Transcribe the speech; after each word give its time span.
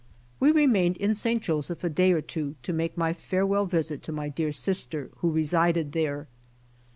We 0.39 0.49
remained 0.49 0.97
in 0.97 1.13
St. 1.13 1.43
Joseph 1.43 1.83
a 1.83 1.87
day 1.91 2.11
or 2.11 2.23
tw^o 2.23 2.55
to 2.63 2.73
make 2.73 2.97
my 2.97 3.13
farewell 3.13 3.67
visit 3.67 4.01
to 4.05 4.11
my 4.11 4.29
dear 4.29 4.51
sister 4.51 5.11
who 5.17 5.29
resided 5.29 5.91
there. 5.91 6.27